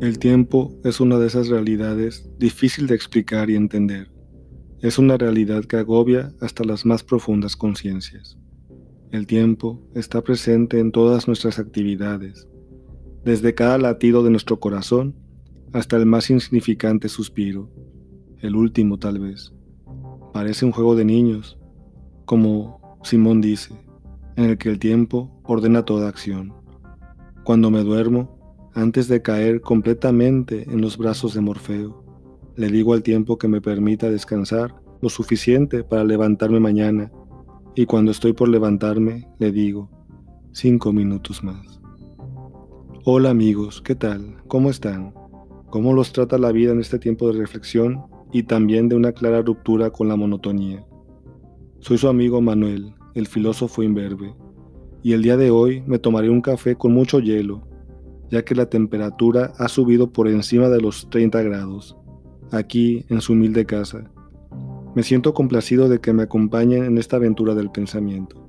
[0.00, 4.08] El tiempo es una de esas realidades difícil de explicar y entender.
[4.80, 8.38] Es una realidad que agobia hasta las más profundas conciencias.
[9.10, 12.46] El tiempo está presente en todas nuestras actividades,
[13.24, 15.16] desde cada latido de nuestro corazón
[15.72, 17.68] hasta el más insignificante suspiro,
[18.40, 19.52] el último tal vez.
[20.32, 21.58] Parece un juego de niños,
[22.24, 23.74] como Simón dice,
[24.36, 26.52] en el que el tiempo ordena toda acción.
[27.42, 28.37] Cuando me duermo,
[28.74, 32.04] antes de caer completamente en los brazos de Morfeo.
[32.56, 37.10] Le digo al tiempo que me permita descansar lo suficiente para levantarme mañana
[37.74, 39.88] y cuando estoy por levantarme le digo,
[40.52, 41.80] cinco minutos más.
[43.04, 44.42] Hola amigos, ¿qué tal?
[44.48, 45.14] ¿Cómo están?
[45.70, 49.42] ¿Cómo los trata la vida en este tiempo de reflexión y también de una clara
[49.42, 50.84] ruptura con la monotonía?
[51.80, 54.34] Soy su amigo Manuel, el filósofo imberbe,
[55.02, 57.67] y el día de hoy me tomaré un café con mucho hielo
[58.30, 61.96] ya que la temperatura ha subido por encima de los 30 grados,
[62.50, 64.10] aquí en su humilde casa.
[64.94, 68.44] Me siento complacido de que me acompañen en esta aventura del pensamiento.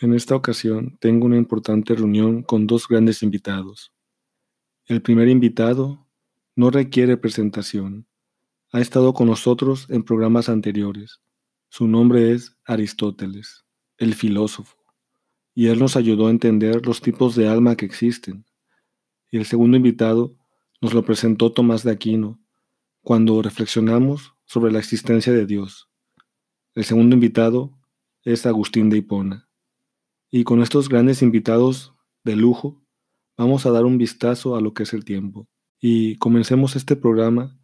[0.00, 3.92] En esta ocasión tengo una importante reunión con dos grandes invitados.
[4.86, 6.08] El primer invitado
[6.56, 8.08] no requiere presentación
[8.72, 11.20] ha estado con nosotros en programas anteriores.
[11.68, 13.66] Su nombre es Aristóteles,
[13.98, 14.76] el filósofo,
[15.54, 18.46] y él nos ayudó a entender los tipos de alma que existen.
[19.30, 20.34] Y el segundo invitado
[20.80, 22.40] nos lo presentó Tomás de Aquino,
[23.02, 25.90] cuando reflexionamos sobre la existencia de Dios.
[26.74, 27.78] El segundo invitado
[28.24, 29.48] es Agustín de Hipona.
[30.30, 32.82] Y con estos grandes invitados de lujo,
[33.36, 35.46] vamos a dar un vistazo a lo que es el tiempo.
[35.78, 37.58] Y comencemos este programa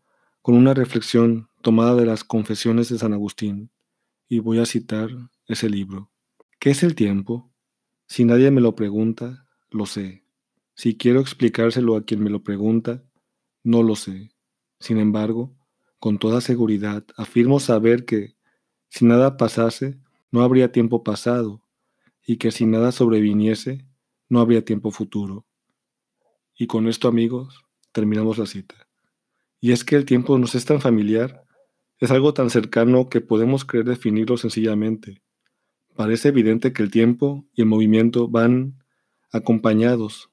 [0.49, 3.71] con una reflexión tomada de las confesiones de San Agustín,
[4.31, 5.11] y voy a citar
[5.47, 6.11] ese libro.
[6.59, 7.53] ¿Qué es el tiempo?
[8.07, 10.25] Si nadie me lo pregunta, lo sé.
[10.75, 13.05] Si quiero explicárselo a quien me lo pregunta,
[13.63, 14.31] no lo sé.
[14.81, 15.55] Sin embargo,
[15.99, 18.35] con toda seguridad afirmo saber que,
[18.89, 21.63] si nada pasase, no habría tiempo pasado,
[22.27, 23.87] y que si nada sobreviniese,
[24.31, 25.45] no habría tiempo futuro.
[26.57, 28.88] Y con esto, amigos, terminamos la cita.
[29.61, 31.45] Y es que el tiempo nos es tan familiar,
[31.99, 35.23] es algo tan cercano que podemos creer definirlo sencillamente.
[35.97, 38.85] Parece evidente que el tiempo y el movimiento van
[39.33, 40.31] acompañados,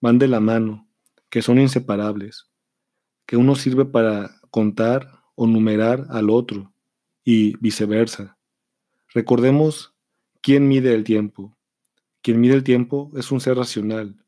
[0.00, 0.88] van de la mano,
[1.30, 2.48] que son inseparables,
[3.26, 6.72] que uno sirve para contar o numerar al otro
[7.24, 8.36] y viceversa.
[9.08, 9.94] Recordemos
[10.40, 11.56] quién mide el tiempo.
[12.22, 14.24] Quien mide el tiempo es un ser racional,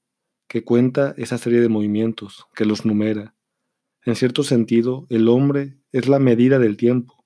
[0.49, 3.36] que cuenta esa serie de movimientos, que los numera,
[4.07, 7.25] en cierto sentido, el hombre es la medida del tiempo.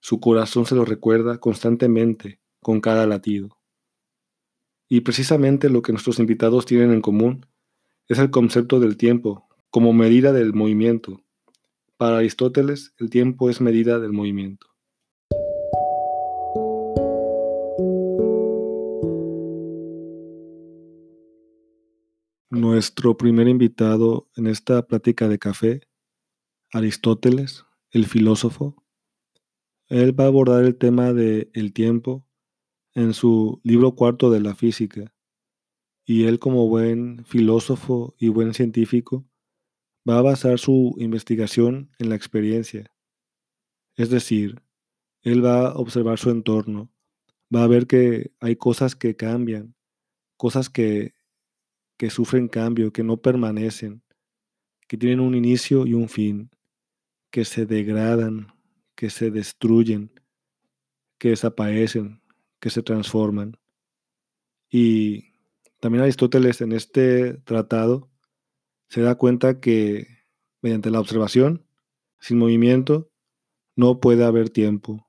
[0.00, 3.56] Su corazón se lo recuerda constantemente con cada latido.
[4.88, 7.46] Y precisamente lo que nuestros invitados tienen en común
[8.08, 11.22] es el concepto del tiempo como medida del movimiento.
[11.96, 14.66] Para Aristóteles, el tiempo es medida del movimiento.
[22.50, 25.85] Nuestro primer invitado en esta plática de café
[26.76, 28.84] Aristóteles, el filósofo,
[29.88, 32.26] él va a abordar el tema del el tiempo
[32.94, 35.14] en su libro cuarto de la física.
[36.04, 39.26] Y él como buen filósofo y buen científico
[40.06, 42.92] va a basar su investigación en la experiencia.
[43.94, 44.60] Es decir,
[45.22, 46.92] él va a observar su entorno,
[47.54, 49.74] va a ver que hay cosas que cambian,
[50.36, 51.14] cosas que,
[51.96, 54.02] que sufren cambio, que no permanecen,
[54.86, 56.50] que tienen un inicio y un fin
[57.30, 58.54] que se degradan,
[58.94, 60.10] que se destruyen,
[61.18, 62.22] que desaparecen,
[62.60, 63.58] que se transforman.
[64.70, 65.32] Y
[65.80, 68.10] también Aristóteles en este tratado
[68.88, 70.24] se da cuenta que
[70.62, 71.66] mediante la observación,
[72.20, 73.10] sin movimiento,
[73.76, 75.06] no puede haber tiempo.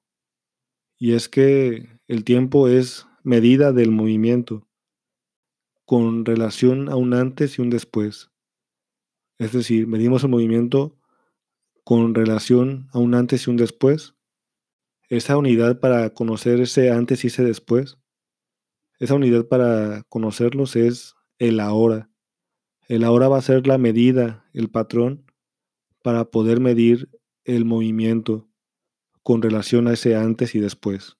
[0.97, 4.67] Y es que el tiempo es medida del movimiento
[5.85, 8.29] con relación a un antes y un después.
[9.37, 10.96] Es decir, medimos el movimiento
[11.87, 14.13] con relación a un antes y un después.
[15.07, 17.97] Esa unidad para conocer ese antes y ese después,
[18.99, 22.11] esa unidad para conocerlos es el ahora.
[22.89, 25.31] El ahora va a ser la medida, el patrón,
[26.03, 27.09] para poder medir
[27.45, 28.49] el movimiento
[29.23, 31.15] con relación a ese antes y después.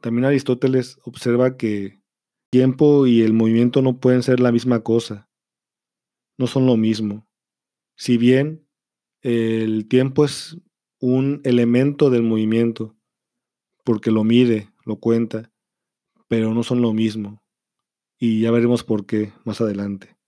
[0.00, 2.02] También Aristóteles observa que
[2.50, 5.30] tiempo y el movimiento no pueden ser la misma cosa,
[6.36, 7.28] no son lo mismo.
[7.94, 8.63] Si bien
[9.24, 10.58] el tiempo es
[11.00, 12.94] un elemento del movimiento,
[13.82, 15.50] porque lo mide, lo cuenta,
[16.28, 17.42] pero no son lo mismo.
[18.18, 20.18] Y ya veremos por qué más adelante.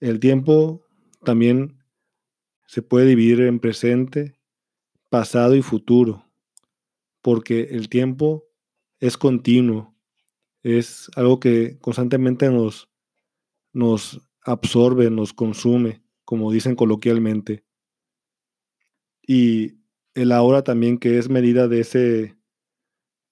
[0.00, 0.84] El tiempo
[1.24, 1.84] también
[2.66, 4.40] se puede dividir en presente,
[5.08, 6.26] pasado y futuro,
[7.20, 8.44] porque el tiempo
[8.98, 9.94] es continuo,
[10.64, 12.88] es algo que constantemente nos,
[13.72, 16.01] nos absorbe, nos consume,
[16.32, 17.62] como dicen coloquialmente.
[19.20, 19.82] Y
[20.14, 22.38] el ahora también, que es medida de ese,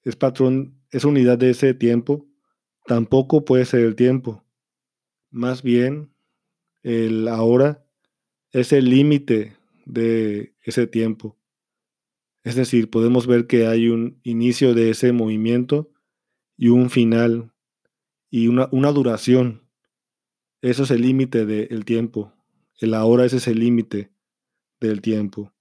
[0.02, 2.28] es patrón, es unidad de ese tiempo,
[2.84, 4.44] tampoco puede ser el tiempo.
[5.30, 6.12] Más bien,
[6.82, 7.86] el ahora
[8.52, 9.56] es el límite
[9.86, 11.38] de ese tiempo.
[12.44, 15.90] Es decir, podemos ver que hay un inicio de ese movimiento
[16.58, 17.50] y un final
[18.28, 19.62] y una, una duración.
[20.60, 22.34] Eso es el límite del tiempo.
[22.80, 24.10] El ahora ese es el límite
[24.80, 25.52] del tiempo.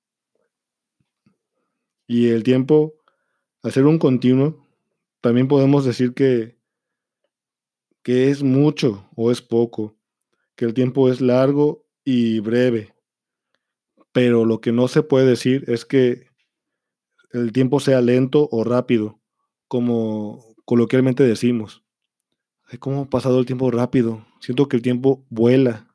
[2.07, 2.95] Y el tiempo,
[3.61, 4.65] al ser un continuo,
[5.21, 6.57] también podemos decir que,
[8.01, 9.97] que es mucho o es poco,
[10.55, 12.95] que el tiempo es largo y breve.
[14.11, 16.27] Pero lo que no se puede decir es que
[17.31, 19.19] el tiempo sea lento o rápido,
[19.67, 21.83] como coloquialmente decimos.
[22.79, 24.25] ¿Cómo ha pasado el tiempo rápido?
[24.39, 25.88] Siento que el tiempo vuela.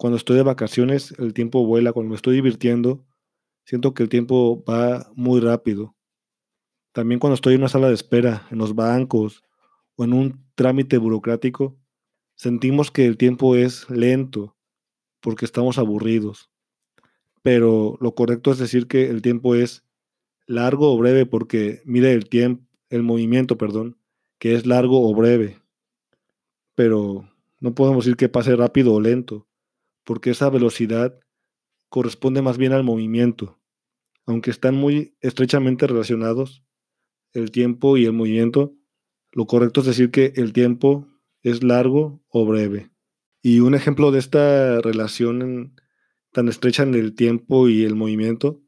[0.00, 1.92] Cuando estoy de vacaciones, el tiempo vuela.
[1.92, 3.04] Cuando me estoy divirtiendo,
[3.66, 5.94] siento que el tiempo va muy rápido.
[6.92, 9.42] También cuando estoy en una sala de espera, en los bancos
[9.96, 11.76] o en un trámite burocrático,
[12.34, 14.56] sentimos que el tiempo es lento
[15.20, 16.50] porque estamos aburridos.
[17.42, 19.84] Pero lo correcto es decir que el tiempo es
[20.46, 23.98] largo o breve porque mide el tiempo, el movimiento, perdón,
[24.38, 25.58] que es largo o breve.
[26.74, 29.46] Pero no podemos decir que pase rápido o lento,
[30.10, 31.20] porque esa velocidad
[31.88, 33.60] corresponde más bien al movimiento.
[34.26, 36.64] Aunque están muy estrechamente relacionados,
[37.32, 38.74] el tiempo y el movimiento,
[39.30, 41.06] lo correcto es decir que el tiempo
[41.42, 42.90] es largo o breve.
[43.40, 45.76] Y un ejemplo de esta relación
[46.32, 48.60] tan estrecha en el tiempo y el movimiento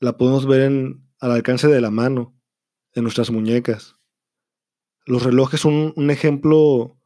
[0.00, 2.40] la podemos ver en, al alcance de la mano,
[2.94, 3.96] en nuestras muñecas.
[5.04, 6.98] Los relojes son un ejemplo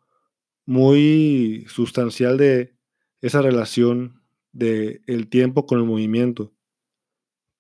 [0.64, 2.77] muy sustancial de
[3.20, 4.22] esa relación
[4.52, 6.52] de el tiempo con el movimiento.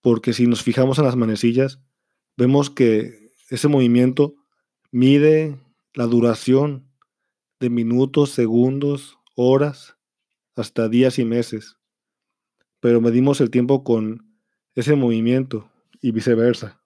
[0.00, 1.80] Porque si nos fijamos en las manecillas,
[2.36, 4.36] vemos que ese movimiento
[4.90, 5.58] mide
[5.94, 6.88] la duración
[7.60, 9.96] de minutos, segundos, horas,
[10.54, 11.76] hasta días y meses.
[12.80, 14.28] Pero medimos el tiempo con
[14.74, 15.70] ese movimiento
[16.00, 16.80] y viceversa.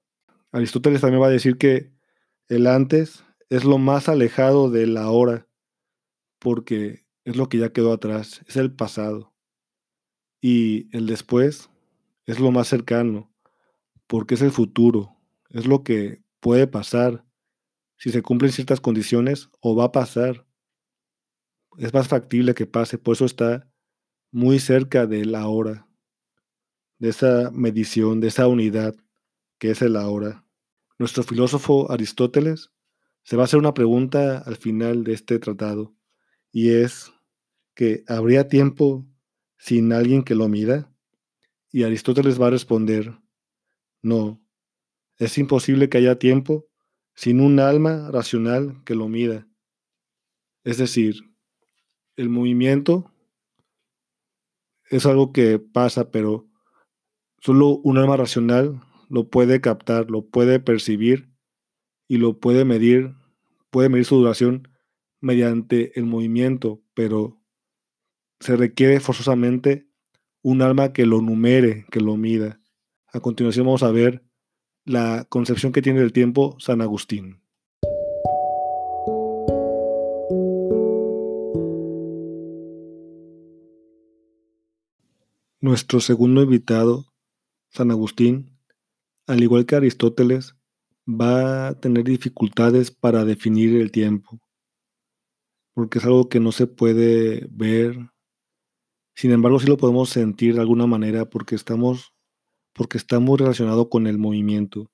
[0.51, 1.93] Aristóteles también va a decir que
[2.49, 5.47] el antes es lo más alejado de la hora,
[6.39, 9.33] porque es lo que ya quedó atrás, es el pasado.
[10.41, 11.71] Y el después
[12.27, 13.33] es lo más cercano,
[14.07, 15.17] porque es el futuro,
[15.51, 17.25] es lo que puede pasar
[17.97, 20.47] si se cumplen ciertas condiciones o va a pasar.
[21.79, 23.69] Es más factible que pase, por eso está
[24.33, 25.87] muy cerca de la hora
[26.99, 28.95] de esa medición, de esa unidad
[29.59, 30.45] que es el ahora.
[30.99, 32.71] Nuestro filósofo Aristóteles
[33.23, 35.95] se va a hacer una pregunta al final de este tratado
[36.53, 37.13] y es
[37.75, 39.05] que ¿habría tiempo
[39.59, 40.95] sin alguien que lo mida?
[41.71, 43.19] Y Aristóteles va a responder,
[44.03, 44.41] no,
[45.19, 46.69] es imposible que haya tiempo
[47.15, 49.49] sin un alma racional que lo mida.
[50.65, 51.17] Es decir,
[52.17, 53.11] el movimiento
[54.91, 56.53] es algo que pasa, pero
[57.45, 61.29] Solo un alma racional lo puede captar, lo puede percibir
[62.07, 63.17] y lo puede medir,
[63.71, 64.69] puede medir su duración
[65.23, 67.41] mediante el movimiento, pero
[68.41, 69.89] se requiere forzosamente
[70.43, 72.61] un alma que lo numere, que lo mida.
[73.07, 74.25] A continuación vamos a ver
[74.85, 77.41] la concepción que tiene del tiempo San Agustín.
[85.61, 87.07] Nuestro segundo invitado
[87.71, 88.59] San Agustín,
[89.29, 90.57] al igual que Aristóteles,
[91.09, 94.41] va a tener dificultades para definir el tiempo,
[95.75, 97.97] porque es algo que no se puede ver.
[99.15, 102.13] Sin embargo, sí lo podemos sentir de alguna manera porque estamos
[102.75, 104.91] porque está muy relacionado con el movimiento.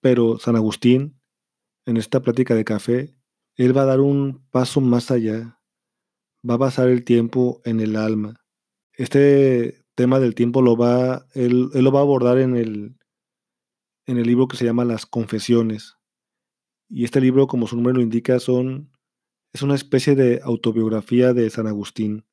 [0.00, 1.20] Pero San Agustín,
[1.86, 3.14] en esta plática de café,
[3.56, 5.60] él va a dar un paso más allá.
[6.48, 8.40] Va a basar el tiempo en el alma.
[8.94, 12.96] Este tema del tiempo lo va, él, lo va a abordar en el,
[14.06, 15.96] en el libro que se llama Las Confesiones.
[16.88, 18.90] Y este libro, como su nombre lo indica, son,
[19.52, 22.24] es una especie de autobiografía de San Agustín.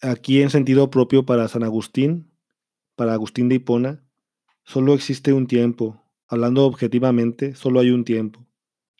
[0.00, 2.32] Aquí en sentido propio para San Agustín,
[2.96, 4.04] para Agustín de Hipona,
[4.64, 8.46] solo existe un tiempo, Hablando objetivamente, solo hay un tiempo.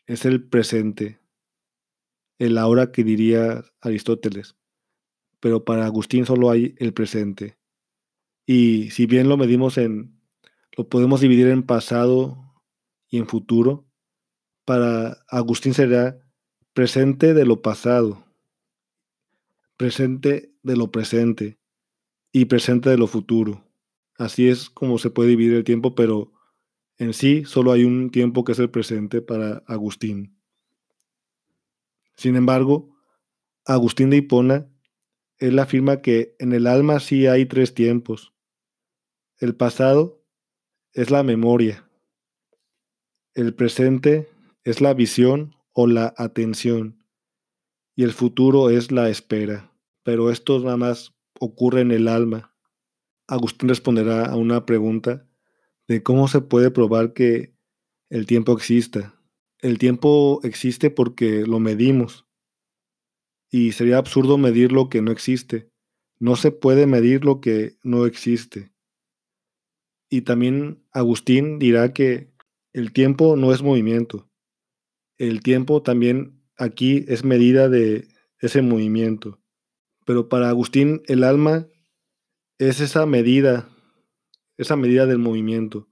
[0.05, 1.19] Es el presente.
[2.37, 4.55] El ahora que diría Aristóteles.
[5.39, 7.57] Pero para Agustín solo hay el presente.
[8.45, 10.21] Y si bien lo medimos en,
[10.77, 12.37] lo podemos dividir en pasado
[13.09, 13.85] y en futuro,
[14.63, 16.19] para Agustín será
[16.75, 18.25] presente de lo pasado,
[19.77, 21.57] presente de lo presente
[22.33, 23.63] y presente de lo futuro.
[24.17, 26.33] Así es como se puede dividir el tiempo, pero
[26.97, 30.37] en sí solo hay un tiempo que es el presente para Agustín.
[32.17, 32.93] Sin embargo,
[33.63, 34.69] Agustín de Hipona,
[35.37, 38.33] él afirma que en el alma sí hay tres tiempos.
[39.37, 40.21] El pasado
[40.91, 41.89] es la memoria.
[43.33, 44.27] El presente
[44.65, 47.05] es la visión o la atención.
[47.95, 49.71] Y el futuro es la espera.
[50.03, 52.55] Pero esto nada más ocurre en el alma.
[53.27, 55.27] Agustín responderá a una pregunta
[55.87, 57.53] de cómo se puede probar que
[58.09, 59.19] el tiempo exista.
[59.59, 62.25] El tiempo existe porque lo medimos.
[63.51, 65.69] Y sería absurdo medir lo que no existe.
[66.19, 68.71] No se puede medir lo que no existe.
[70.09, 72.31] Y también Agustín dirá que
[72.71, 74.29] el tiempo no es movimiento.
[75.17, 78.07] El tiempo también aquí es medida de
[78.39, 79.39] ese movimiento.
[80.05, 81.67] Pero para Agustín el alma
[82.57, 83.69] es esa medida,
[84.57, 85.87] esa medida del movimiento.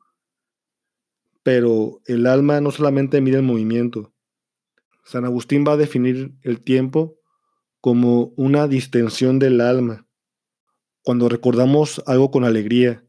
[1.42, 4.14] Pero el alma no solamente mide el movimiento.
[5.06, 7.20] San Agustín va a definir el tiempo
[7.82, 10.08] como una distensión del alma.
[11.02, 13.06] Cuando recordamos algo con alegría,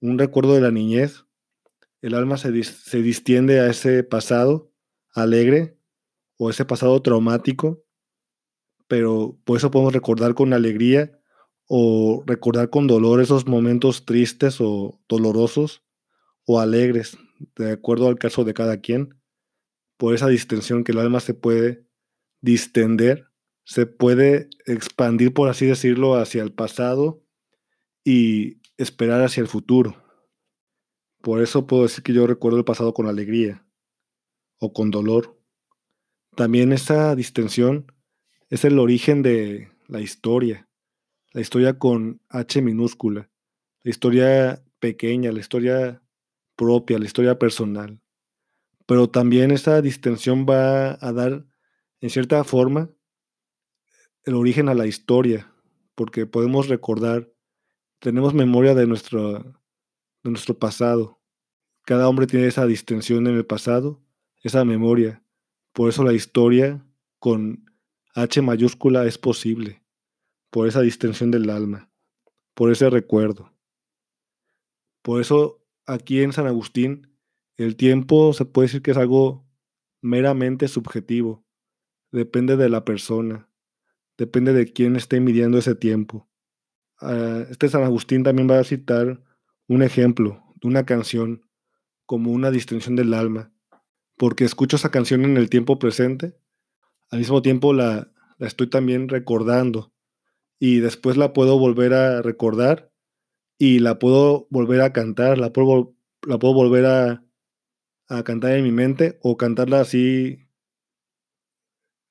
[0.00, 1.24] un recuerdo de la niñez,
[2.00, 4.73] el alma se, se distiende a ese pasado
[5.14, 5.78] alegre
[6.36, 7.84] o ese pasado traumático,
[8.88, 11.18] pero por eso podemos recordar con alegría
[11.66, 15.82] o recordar con dolor esos momentos tristes o dolorosos
[16.44, 17.16] o alegres,
[17.56, 19.18] de acuerdo al caso de cada quien,
[19.96, 21.86] por esa distensión que el alma se puede
[22.42, 23.28] distender,
[23.64, 27.22] se puede expandir, por así decirlo, hacia el pasado
[28.04, 29.96] y esperar hacia el futuro.
[31.22, 33.64] Por eso puedo decir que yo recuerdo el pasado con alegría
[34.64, 35.38] o con dolor.
[36.34, 37.92] También esa distensión
[38.48, 40.68] es el origen de la historia,
[41.32, 43.30] la historia con H minúscula,
[43.82, 46.02] la historia pequeña, la historia
[46.56, 48.00] propia, la historia personal.
[48.86, 51.46] Pero también esa distensión va a dar,
[52.00, 52.90] en cierta forma,
[54.24, 55.52] el origen a la historia,
[55.94, 57.34] porque podemos recordar
[58.04, 59.38] tenemos memoria de nuestro,
[60.22, 61.22] de nuestro pasado.
[61.86, 64.03] Cada hombre tiene esa distensión en el pasado,
[64.44, 65.24] esa memoria.
[65.72, 66.86] Por eso la historia
[67.18, 67.64] con
[68.14, 69.82] H mayúscula es posible,
[70.50, 71.90] por esa distensión del alma,
[72.54, 73.52] por ese recuerdo.
[75.02, 77.10] Por eso aquí en San Agustín
[77.56, 79.44] el tiempo se puede decir que es algo
[80.00, 81.44] meramente subjetivo,
[82.12, 83.48] depende de la persona,
[84.18, 86.28] depende de quién esté midiendo ese tiempo.
[87.00, 89.24] Ah, este San Agustín también va a citar
[89.66, 91.48] un ejemplo de una canción
[92.06, 93.53] como una distinción del alma,
[94.16, 96.36] porque escucho esa canción en el tiempo presente,
[97.10, 99.92] al mismo tiempo la, estoy también recordando
[100.58, 102.92] y después la puedo volver a recordar
[103.58, 105.94] y la puedo volver a cantar, la puedo,
[106.26, 107.24] la puedo volver a,
[108.08, 110.48] a cantar en mi mente o cantarla así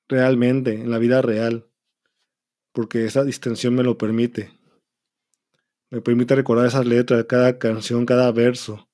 [0.08, 1.68] realmente, en la vida real,
[2.72, 4.50] porque esa distinción me lo permite.
[5.90, 8.88] Me permite recordar esas letras, cada canción, cada verso,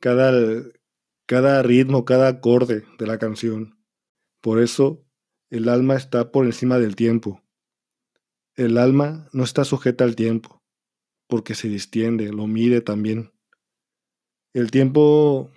[0.00, 0.32] cada,
[1.26, 3.78] cada ritmo, cada acorde de la canción.
[4.40, 5.04] Por eso
[5.50, 7.42] el alma está por encima del tiempo.
[8.54, 10.62] El alma no está sujeta al tiempo,
[11.26, 13.32] porque se distiende, lo mide también.
[14.54, 15.50] El tiempo,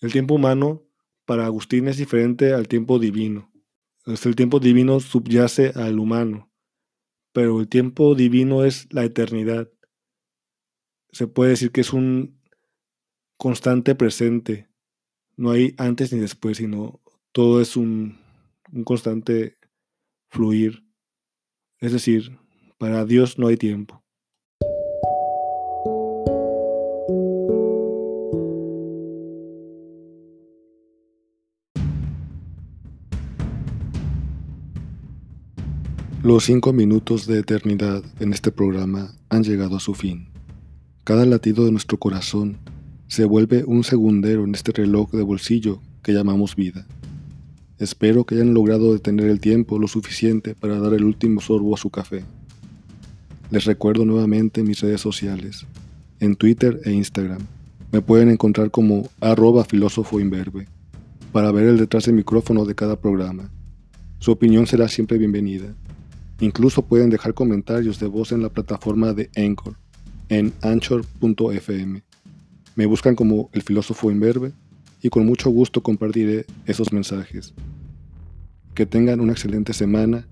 [0.00, 0.82] el tiempo humano
[1.24, 3.52] para Agustín es diferente al tiempo divino.
[4.04, 6.52] el tiempo divino subyace al humano
[7.32, 9.70] pero el tiempo divino es la eternidad.
[11.10, 12.40] Se puede decir que es un
[13.42, 14.68] constante presente.
[15.36, 17.00] No hay antes ni después, sino
[17.32, 18.20] todo es un,
[18.70, 19.58] un constante
[20.28, 20.84] fluir.
[21.80, 22.38] Es decir,
[22.78, 24.00] para Dios no hay tiempo.
[36.22, 40.28] Los cinco minutos de eternidad en este programa han llegado a su fin.
[41.02, 42.60] Cada latido de nuestro corazón
[43.12, 46.86] se vuelve un segundero en este reloj de bolsillo que llamamos vida.
[47.78, 51.76] Espero que hayan logrado detener el tiempo lo suficiente para dar el último sorbo a
[51.76, 52.24] su café.
[53.50, 55.66] Les recuerdo nuevamente mis redes sociales,
[56.20, 57.42] en Twitter e Instagram.
[57.92, 60.18] Me pueden encontrar como arroba filósofo
[61.32, 63.50] para ver el detrás del micrófono de cada programa.
[64.20, 65.74] Su opinión será siempre bienvenida.
[66.40, 69.76] Incluso pueden dejar comentarios de voz en la plataforma de Anchor,
[70.30, 72.02] en anchor.fm.
[72.74, 74.52] Me buscan como el filósofo imberbe
[75.02, 77.52] y con mucho gusto compartiré esos mensajes.
[78.74, 80.26] Que tengan una excelente semana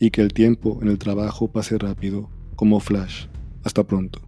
[0.00, 3.26] y que el tiempo en el trabajo pase rápido, como flash.
[3.62, 4.23] Hasta pronto.